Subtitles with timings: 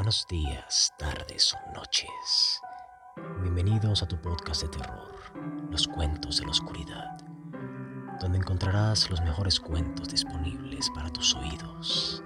[0.00, 2.58] Buenos días, tardes o noches.
[3.42, 5.14] Bienvenidos a tu podcast de terror,
[5.70, 7.18] Los Cuentos de la Oscuridad,
[8.18, 12.22] donde encontrarás los mejores cuentos disponibles para tus oídos.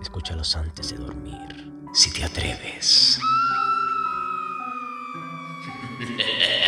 [0.00, 3.18] Escúchalos antes de dormir, si te atreves.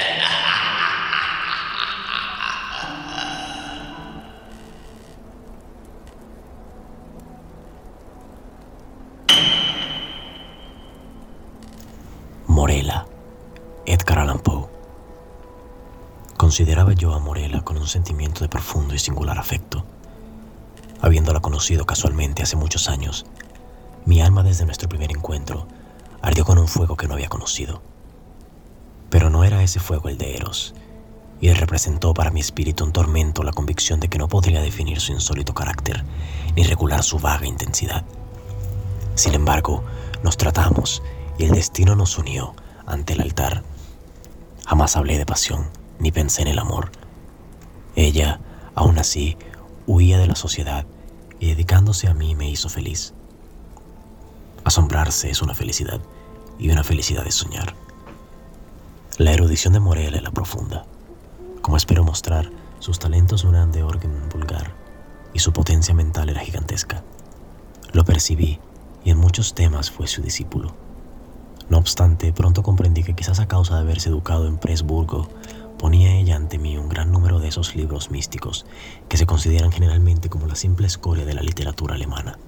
[13.86, 14.66] Edgar Allan Poe.
[16.36, 19.84] Consideraba yo a Morela con un sentimiento de profundo y singular afecto.
[21.00, 23.24] Habiéndola conocido casualmente hace muchos años,
[24.04, 25.68] mi alma desde nuestro primer encuentro
[26.22, 27.82] ardió con un fuego que no había conocido.
[29.10, 30.74] Pero no era ese fuego el de Eros,
[31.40, 35.12] y representó para mi espíritu un tormento la convicción de que no podría definir su
[35.12, 36.04] insólito carácter
[36.56, 38.04] ni regular su vaga intensidad.
[39.14, 39.84] Sin embargo,
[40.24, 41.02] nos tratamos
[41.38, 42.54] y el destino nos unió
[42.86, 43.62] ante el altar.
[44.66, 46.90] Jamás hablé de pasión, ni pensé en el amor.
[47.96, 48.40] Ella,
[48.74, 49.36] aún así,
[49.86, 50.86] huía de la sociedad
[51.40, 53.14] y dedicándose a mí me hizo feliz.
[54.64, 56.00] Asombrarse es una felicidad
[56.58, 57.74] y una felicidad es soñar.
[59.18, 60.86] La erudición de Morel era profunda.
[61.60, 64.74] Como espero mostrar, sus talentos eran de orden vulgar
[65.34, 67.02] y su potencia mental era gigantesca.
[67.92, 68.58] Lo percibí
[69.04, 70.74] y en muchos temas fue su discípulo.
[71.68, 75.28] No obstante, pronto comprendí que quizás a causa de haberse educado en Presburgo,
[75.78, 78.66] ponía ella ante mí un gran número de esos libros místicos
[79.08, 82.38] que se consideran generalmente como la simple escoria de la literatura alemana.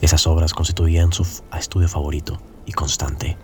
[0.00, 3.36] Esas obras constituían su estudio favorito y constante,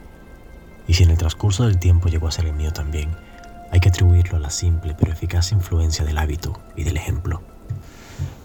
[0.88, 3.14] y si en el transcurso del tiempo llegó a ser el mío también,
[3.70, 7.42] hay que atribuirlo a la simple pero eficaz influencia del hábito y del ejemplo.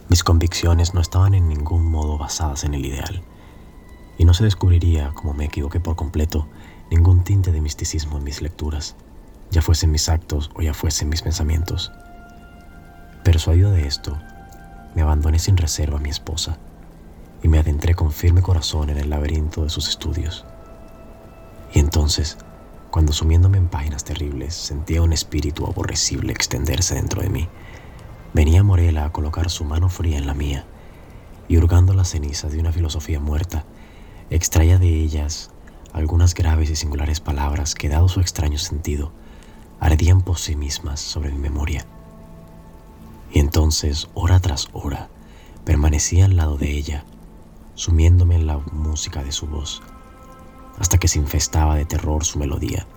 [0.09, 3.23] Mis convicciones no estaban en ningún modo basadas en el ideal,
[4.21, 6.47] y no se descubriría, como me equivoqué por completo,
[6.91, 8.95] ningún tinte de misticismo en mis lecturas,
[9.49, 11.91] ya fuesen mis actos o ya fuesen mis pensamientos.
[13.23, 14.19] Persuadido de esto,
[14.93, 16.59] me abandoné sin reserva a mi esposa
[17.41, 20.45] y me adentré con firme corazón en el laberinto de sus estudios.
[21.73, 22.37] Y entonces,
[22.91, 27.49] cuando sumiéndome en páginas terribles, sentía un espíritu aborrecible extenderse dentro de mí,
[28.35, 30.67] venía Morela a colocar su mano fría en la mía
[31.47, 33.65] y hurgando las cenizas de una filosofía muerta,
[34.31, 35.51] extraía de ellas
[35.91, 39.11] algunas graves y singulares palabras que, dado su extraño sentido,
[39.81, 41.85] ardían por sí mismas sobre mi memoria.
[43.33, 45.09] Y entonces, hora tras hora,
[45.65, 47.03] permanecía al lado de ella,
[47.75, 49.81] sumiéndome en la música de su voz,
[50.79, 52.87] hasta que se infestaba de terror su melodía,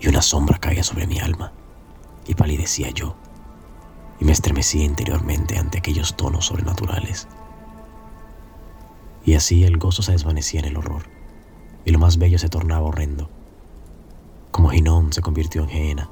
[0.00, 1.52] y una sombra caía sobre mi alma,
[2.26, 3.14] y palidecía yo,
[4.20, 7.28] y me estremecía interiormente ante aquellos tonos sobrenaturales
[9.26, 11.02] y así el gozo se desvanecía en el horror,
[11.84, 13.28] y lo más bello se tornaba horrendo,
[14.52, 16.08] como Ginón se convirtió en Geena.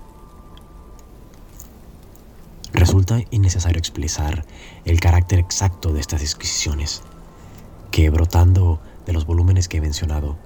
[2.72, 4.44] Resulta innecesario expresar
[4.84, 7.02] el carácter exacto de estas disquisiciones,
[7.92, 10.36] que brotando de los volúmenes que he mencionado,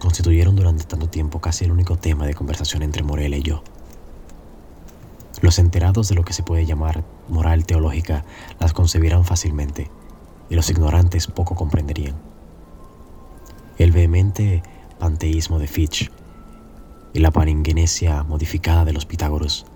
[0.00, 3.62] constituyeron durante tanto tiempo casi el único tema de conversación entre Morel y yo.
[5.42, 8.24] Los enterados de lo que se puede llamar moral teológica
[8.58, 9.90] las concebirán fácilmente,
[10.48, 12.14] y los ignorantes poco comprenderían.
[13.78, 14.62] El vehemente
[14.98, 16.10] panteísmo de Fitch
[17.12, 19.66] y la paningenesia modificada de los Pitágoras,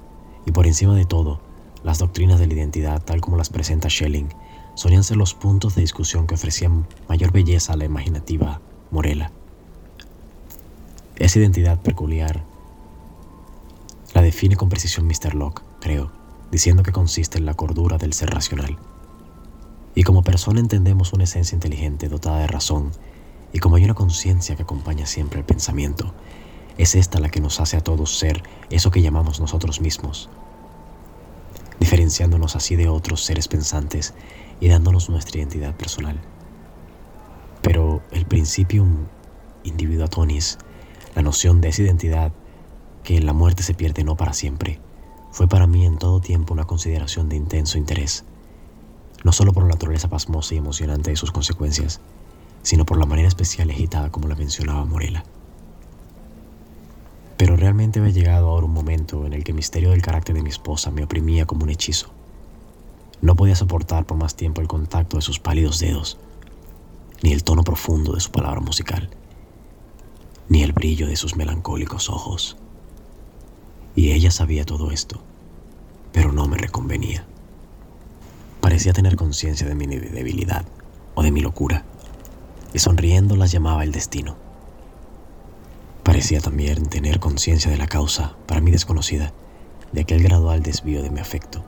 [0.46, 1.40] y por encima de todo,
[1.82, 4.28] las doctrinas de la identidad tal como las presenta Schelling,
[4.74, 8.60] solían ser los puntos de discusión que ofrecían mayor belleza a la imaginativa
[8.90, 9.30] Morela.
[11.16, 12.42] Esa identidad peculiar
[14.14, 15.34] la define con precisión Mr.
[15.34, 16.10] Locke, creo,
[16.50, 18.78] diciendo que consiste en la cordura del ser racional.
[20.00, 22.90] Y como persona entendemos una esencia inteligente dotada de razón,
[23.52, 26.14] y como hay una conciencia que acompaña siempre el pensamiento,
[26.78, 30.30] es esta la que nos hace a todos ser eso que llamamos nosotros mismos,
[31.80, 34.14] diferenciándonos así de otros seres pensantes
[34.58, 36.18] y dándonos nuestra identidad personal.
[37.60, 39.04] Pero el principium
[39.64, 40.56] individuatonis,
[41.14, 42.32] la noción de esa identidad
[43.04, 44.80] que en la muerte se pierde no para siempre,
[45.30, 48.24] fue para mí en todo tiempo una consideración de intenso interés
[49.24, 52.00] no solo por la naturaleza pasmosa y emocionante de sus consecuencias,
[52.62, 55.24] sino por la manera especial y agitada como la mencionaba Morela.
[57.36, 60.42] Pero realmente había llegado ahora un momento en el que el misterio del carácter de
[60.42, 62.10] mi esposa me oprimía como un hechizo.
[63.22, 66.18] No podía soportar por más tiempo el contacto de sus pálidos dedos,
[67.22, 69.10] ni el tono profundo de su palabra musical,
[70.48, 72.56] ni el brillo de sus melancólicos ojos.
[73.94, 75.20] Y ella sabía todo esto,
[76.12, 77.26] pero no me reconvenía.
[78.60, 80.64] Parecía tener conciencia de mi debilidad
[81.14, 81.84] o de mi locura.
[82.72, 84.36] y sonriendo las llamaba el destino.
[86.04, 89.32] Parecía también tener conciencia de la causa, para mí desconocida,
[89.92, 91.64] de aquel gradual desvío de mi afecto,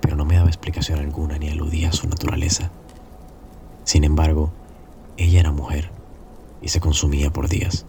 [0.00, 2.70] pero no me daba explicación alguna ni aludía a su naturaleza.
[3.84, 4.52] Sin embargo,
[5.16, 5.90] ella era mujer
[6.60, 7.86] y se consumía por días.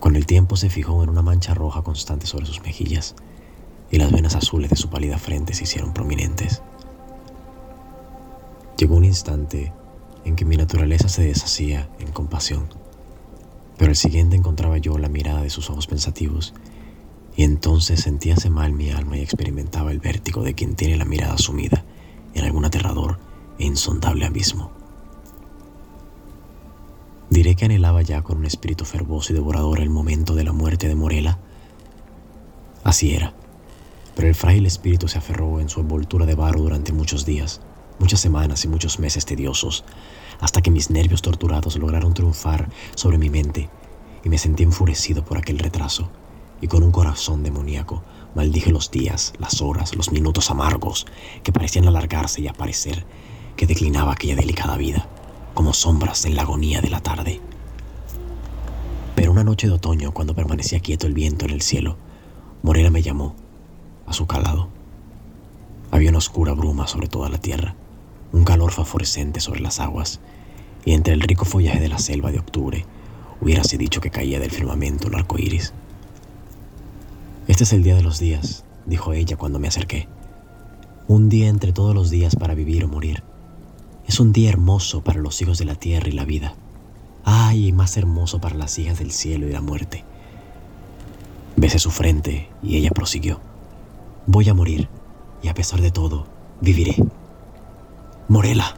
[0.00, 3.14] Con el tiempo se fijó en una mancha roja constante sobre sus mejillas
[3.90, 6.62] y las venas azules de su pálida frente se hicieron prominentes.
[8.78, 9.72] Llegó un instante
[10.24, 12.68] en que mi naturaleza se deshacía en compasión,
[13.76, 16.54] pero el siguiente encontraba yo la mirada de sus ojos pensativos
[17.34, 21.36] y entonces sentíase mal mi alma y experimentaba el vértigo de quien tiene la mirada
[21.38, 21.84] sumida
[22.34, 23.18] en algún aterrador
[23.58, 24.70] e insondable abismo.
[27.30, 30.86] Diré que anhelaba ya con un espíritu fervoso y devorador el momento de la muerte
[30.86, 31.40] de Morela.
[32.84, 33.34] Así era,
[34.14, 37.60] pero el frágil espíritu se aferró en su envoltura de barro durante muchos días,
[37.98, 39.84] muchas semanas y muchos meses tediosos,
[40.40, 43.68] hasta que mis nervios torturados lograron triunfar sobre mi mente
[44.24, 46.10] y me sentí enfurecido por aquel retraso
[46.60, 48.02] y con un corazón demoníaco
[48.34, 51.06] maldije los días, las horas, los minutos amargos
[51.42, 53.04] que parecían alargarse y aparecer
[53.56, 55.08] que declinaba aquella delicada vida,
[55.54, 57.40] como sombras en la agonía de la tarde.
[59.16, 61.96] Pero una noche de otoño, cuando permanecía quieto el viento en el cielo,
[62.62, 63.34] Morena me llamó
[64.06, 64.68] a su calado.
[65.90, 67.74] Había una oscura bruma sobre toda la tierra,
[68.32, 70.20] un calor fosforescente sobre las aguas,
[70.84, 72.86] y entre el rico follaje de la selva de octubre
[73.40, 75.72] hubiérase dicho que caía del firmamento un arco iris.
[77.46, 80.08] Este es el día de los días, dijo ella cuando me acerqué.
[81.06, 83.22] Un día entre todos los días para vivir o morir.
[84.06, 86.54] Es un día hermoso para los hijos de la tierra y la vida.
[87.24, 90.04] Ay, más hermoso para las hijas del cielo y la muerte.
[91.56, 93.40] Besé su frente y ella prosiguió.
[94.26, 94.88] Voy a morir
[95.42, 96.26] y a pesar de todo,
[96.60, 96.96] viviré.
[98.30, 98.76] Morela,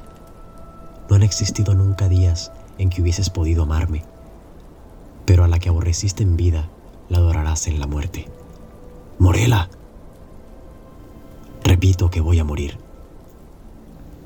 [1.09, 4.05] no han existido nunca días en que hubieses podido amarme,
[5.27, 6.69] pero a la que aborreciste en vida,
[7.09, 8.29] la adorarás en la muerte.
[9.19, 9.69] Morela.
[11.65, 12.79] Repito que voy a morir.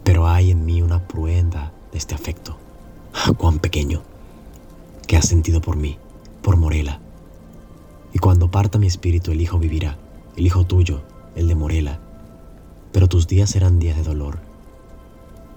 [0.02, 2.58] Pero hay en mí una pruenda de este afecto,
[3.38, 4.02] cuán pequeño,
[5.06, 5.96] que has sentido por mí,
[6.42, 7.00] por Morela.
[8.12, 9.96] Y cuando parta mi espíritu, el hijo vivirá,
[10.36, 11.00] el hijo tuyo,
[11.34, 11.98] el de Morela.
[12.92, 14.38] Pero tus días serán días de dolor,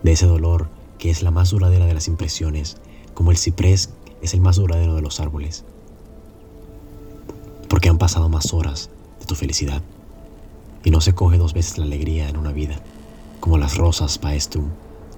[0.04, 2.78] de ese dolor que es la más duradera de las impresiones,
[3.14, 3.92] como el ciprés
[4.22, 5.64] es el más duradero de los árboles.
[7.70, 8.90] Porque han pasado más horas
[9.28, 9.84] tu felicidad.
[10.84, 12.82] Y no se coge dos veces la alegría en una vida,
[13.40, 14.70] como las rosas paestum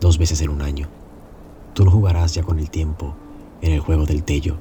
[0.02, 0.90] dos veces en un año.
[1.74, 3.14] Tú no jugarás ya con el tiempo
[3.62, 4.58] en el juego del tello,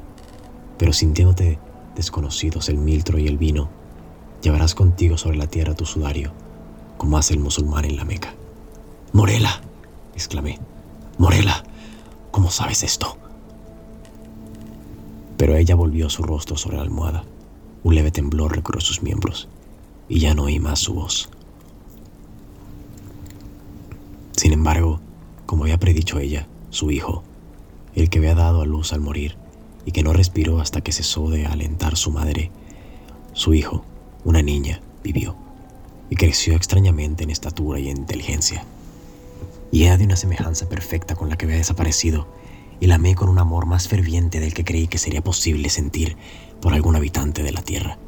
[0.76, 1.59] pero sintiéndote
[1.97, 3.69] desconocidos el miltro y el vino,
[4.43, 6.32] llevarás contigo sobre la tierra tu sudario,
[6.97, 8.35] como hace el musulmán en la Meca.
[9.12, 9.62] Morela,
[10.19, 10.59] exclamé.
[11.17, 11.65] Morela,
[12.31, 13.17] ¿cómo sabes esto?
[15.37, 17.25] Pero ella volvió su rostro sobre la almohada
[17.82, 19.49] un leve temblor recorrió sus miembros
[20.09, 21.29] y ya no oí más su voz.
[24.32, 25.00] Sin embargo,
[25.47, 27.23] como había predicho ella, su hijo,
[27.94, 29.37] el que había dado a luz al morir
[29.85, 32.50] y que no respiró hasta que cesó de alentar su madre,
[33.32, 33.85] su hijo,
[34.25, 35.37] una niña, vivió
[36.11, 38.64] y creció extrañamente en estatura y en inteligencia.
[39.70, 42.28] Y era de una semejanza perfecta con la que había desaparecido
[42.81, 46.16] y la amé con un amor más ferviente del que creí que sería posible sentir
[46.61, 47.99] por algún habitante de la tierra.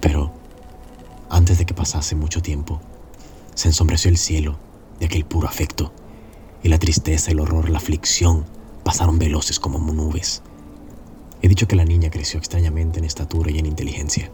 [0.00, 0.32] Pero,
[1.30, 2.80] antes de que pasase mucho tiempo,
[3.54, 4.58] se ensombreció el cielo
[5.00, 5.92] de aquel puro afecto,
[6.62, 8.44] y la tristeza, el horror, la aflicción
[8.84, 10.42] pasaron veloces como nubes.
[11.42, 14.30] He dicho que la niña creció extrañamente en estatura y en inteligencia.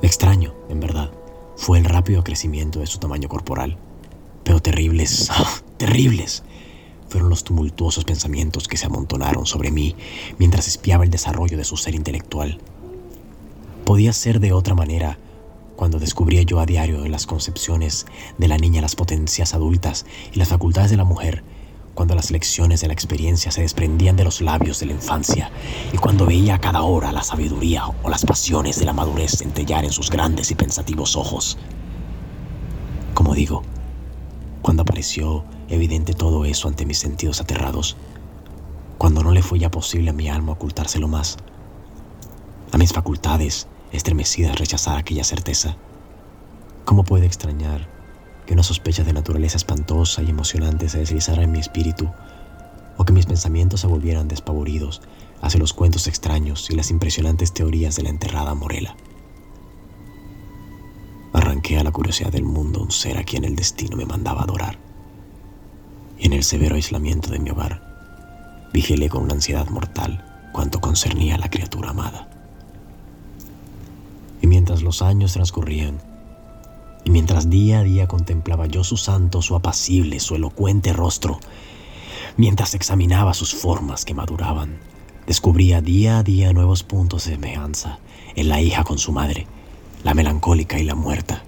[0.00, 1.10] Extraño, en verdad,
[1.56, 3.76] fue el rápido crecimiento de su tamaño corporal,
[4.42, 5.62] pero terribles, ¡ah!
[5.76, 6.42] terribles
[7.08, 9.94] fueron los tumultuosos pensamientos que se amontonaron sobre mí
[10.38, 12.58] mientras espiaba el desarrollo de su ser intelectual.
[13.84, 15.18] Podía ser de otra manera
[15.76, 18.06] cuando descubría yo a diario las concepciones
[18.38, 21.44] de la niña las potencias adultas y las facultades de la mujer,
[21.94, 25.50] cuando las lecciones de la experiencia se desprendían de los labios de la infancia
[25.92, 29.84] y cuando veía a cada hora la sabiduría o las pasiones de la madurez centellar
[29.84, 31.56] en sus grandes y pensativos ojos.
[33.14, 33.62] Como digo,
[34.60, 37.96] cuando apareció evidente todo eso ante mis sentidos aterrados,
[38.98, 41.36] cuando no le fue ya posible a mi alma ocultárselo más,
[42.72, 45.76] a mis facultades estremecidas rechazar aquella certeza.
[46.84, 47.93] ¿Cómo puede extrañar
[48.46, 52.10] que una sospecha de naturaleza espantosa y emocionante se deslizara en mi espíritu,
[52.96, 55.02] o que mis pensamientos se volvieran despavoridos
[55.40, 58.96] hacia los cuentos extraños y las impresionantes teorías de la enterrada Morela?
[61.32, 64.78] Arranqué a la curiosidad del mundo un ser a quien el destino me mandaba adorar.
[66.18, 71.34] Y en el severo aislamiento de mi hogar, vigilé con una ansiedad mortal cuanto concernía
[71.34, 72.28] a la criatura amada.
[74.40, 76.00] Y mientras los años transcurrían,
[77.04, 81.38] y mientras día a día contemplaba yo su santo, su apacible, su elocuente rostro,
[82.36, 84.78] mientras examinaba sus formas que maduraban,
[85.26, 87.98] descubría día a día nuevos puntos de semejanza
[88.34, 89.46] en la hija con su madre,
[90.02, 91.44] la melancólica y la muerta.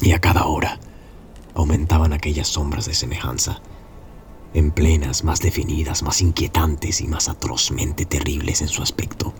[0.00, 0.78] Y a cada hora
[1.54, 3.60] aumentaban aquellas sombras de semejanza,
[4.54, 9.34] en plenas, más definidas, más inquietantes y más atrozmente terribles en su aspecto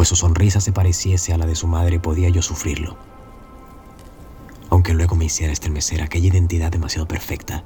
[0.00, 2.96] pues su sonrisa se pareciese a la de su madre podía yo sufrirlo.
[4.70, 7.64] Aunque luego me hiciera estremecer aquella identidad demasiado perfecta,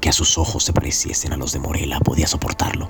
[0.00, 2.88] que a sus ojos se pareciesen a los de Morela, podía soportarlo.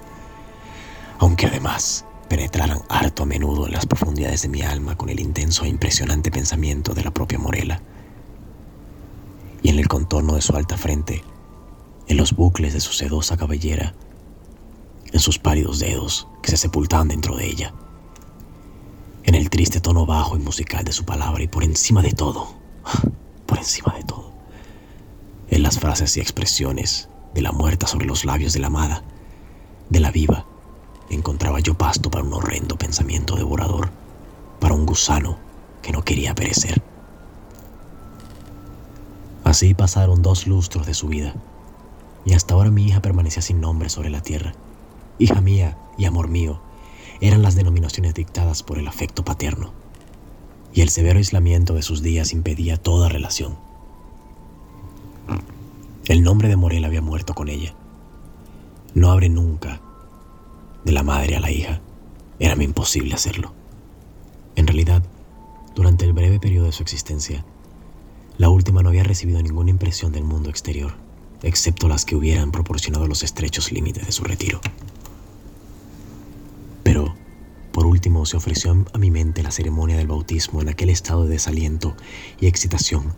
[1.21, 5.65] Aunque además penetraran harto a menudo en las profundidades de mi alma con el intenso
[5.65, 7.81] e impresionante pensamiento de la propia Morela.
[9.63, 11.25] Y en el contorno de su alta frente,
[12.09, 13.95] en los bucles de su sedosa cabellera,
[15.11, 17.73] en sus pálidos dedos que se sepultaban dentro de ella,
[19.25, 22.55] en el triste tono bajo y musical de su palabra y por encima de todo,
[23.47, 24.33] por encima de todo,
[25.49, 29.03] en las frases y expresiones de la muerta sobre los labios de la amada,
[29.89, 30.47] de la viva,
[31.11, 33.91] encontraba yo pasto para un horrendo pensamiento devorador,
[34.61, 35.39] para un gusano
[35.83, 36.83] que no quería perecer.
[39.45, 41.35] Así pasaron dos lustros de su vida,
[42.25, 44.55] y hasta ahora mi hija permanecía sin nombre sobre la tierra.
[45.19, 46.61] Hija mía y amor mío,
[47.23, 49.73] eran las denominaciones dictadas por el afecto paterno,
[50.75, 53.57] y el severo aislamiento de sus días impedía toda relación.
[56.07, 57.75] El nombre de Morel había muerto con ella.
[58.95, 59.81] No abre nunca
[60.85, 61.81] de la madre a la hija.
[62.41, 63.55] Érame imposible hacerlo.
[64.57, 65.05] En realidad,
[65.77, 67.45] durante el breve periodo de su existencia,
[68.37, 70.95] la última no había recibido ninguna impresión del mundo exterior,
[71.45, 74.61] excepto las que hubieran proporcionado los estrechos límites de su retiro.
[78.27, 81.97] Se ofreció a mi mente la ceremonia del bautismo en aquel estado de desaliento
[82.41, 83.15] y excitación,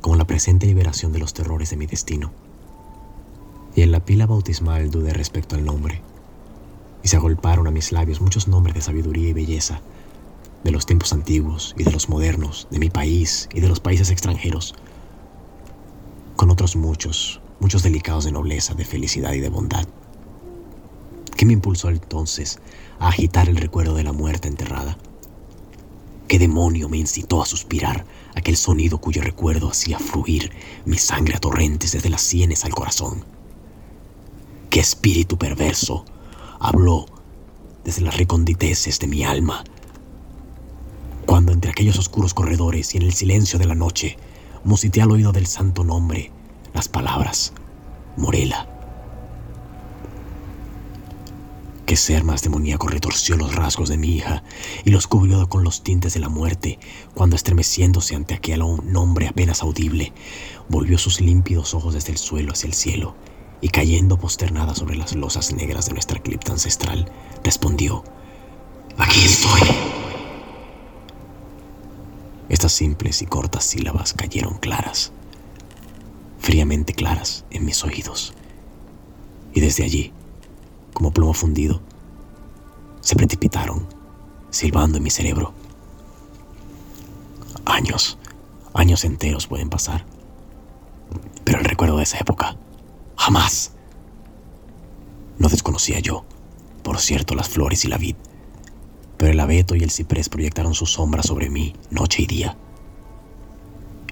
[0.00, 2.32] como la presente liberación de los terrores de mi destino.
[3.74, 6.02] Y en la pila bautismal dudé respecto al nombre,
[7.02, 9.80] y se agolparon a mis labios muchos nombres de sabiduría y belleza,
[10.64, 14.10] de los tiempos antiguos y de los modernos, de mi país y de los países
[14.10, 14.74] extranjeros,
[16.36, 19.86] con otros muchos, muchos delicados de nobleza, de felicidad y de bondad.
[21.36, 22.58] ¿Qué me impulsó entonces
[22.98, 24.98] a agitar el recuerdo de la muerte enterrada?
[26.28, 30.52] ¿Qué demonio me incitó a suspirar aquel sonido cuyo recuerdo hacía fluir
[30.84, 33.24] mi sangre a torrentes desde las sienes al corazón?
[34.68, 36.04] ¿Qué espíritu perverso
[36.60, 37.06] habló
[37.84, 39.64] desde las reconditeces de mi alma
[41.24, 44.18] cuando entre aquellos oscuros corredores y en el silencio de la noche
[44.64, 46.30] musité al oído del santo nombre
[46.74, 47.54] las palabras
[48.16, 48.77] Morela?
[51.88, 54.42] ¿Qué ser más demoníaco retorció los rasgos de mi hija
[54.84, 56.78] y los cubrió con los tintes de la muerte,
[57.14, 60.12] cuando estremeciéndose ante aquel nombre apenas audible,
[60.68, 63.16] volvió sus límpidos ojos desde el suelo hacia el cielo
[63.62, 67.10] y cayendo posternada sobre las losas negras de nuestra cripta ancestral,
[67.42, 68.04] respondió,
[68.98, 69.62] Aquí estoy.
[72.50, 75.10] Estas simples y cortas sílabas cayeron claras,
[76.38, 78.34] fríamente claras en mis oídos,
[79.54, 80.12] y desde allí,
[80.98, 81.80] como plomo fundido,
[83.00, 83.86] se precipitaron,
[84.50, 85.52] silbando en mi cerebro.
[87.64, 88.18] Años,
[88.74, 90.04] años enteros pueden pasar,
[91.44, 92.56] pero el recuerdo de esa época,
[93.14, 93.70] jamás.
[95.38, 96.24] No desconocía yo,
[96.82, 98.16] por cierto, las flores y la vid,
[99.18, 102.56] pero el abeto y el ciprés proyectaron su sombra sobre mí noche y día,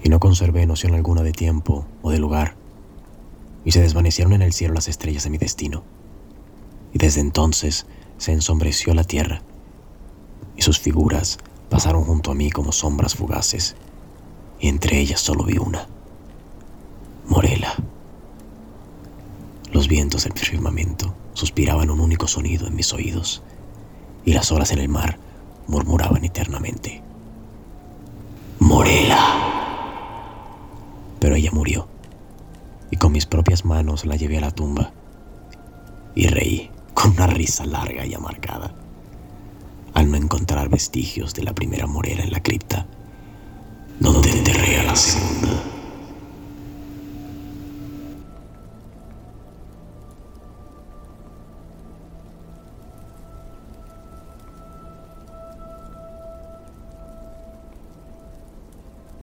[0.04, 2.54] y no conservé noción alguna de tiempo o de lugar,
[3.64, 5.82] y se desvanecieron en el cielo las estrellas de mi destino
[6.96, 7.84] y desde entonces
[8.16, 9.42] se ensombreció la tierra,
[10.56, 11.36] y sus figuras
[11.68, 13.76] pasaron junto a mí como sombras fugaces,
[14.60, 15.86] y entre ellas solo vi una,
[17.28, 17.74] Morela.
[19.72, 23.42] Los vientos del firmamento suspiraban un único sonido en mis oídos,
[24.24, 25.18] y las olas en el mar
[25.66, 27.02] murmuraban eternamente.
[28.58, 29.36] Morela.
[31.20, 31.88] Pero ella murió,
[32.90, 34.92] y con mis propias manos la llevé a la tumba,
[36.14, 38.72] y reí con una risa larga y amargada.
[39.92, 42.86] Al no encontrar vestigios de la primera morera en la cripta,
[44.00, 45.55] donde enterré a la segunda.